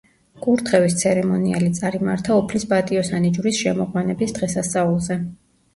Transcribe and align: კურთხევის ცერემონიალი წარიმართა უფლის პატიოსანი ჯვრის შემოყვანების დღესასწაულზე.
კურთხევის 0.45 0.95
ცერემონიალი 1.01 1.69
წარიმართა 1.81 2.39
უფლის 2.41 2.67
პატიოსანი 2.73 3.33
ჯვრის 3.39 3.61
შემოყვანების 3.67 4.39
დღესასწაულზე. 4.41 5.23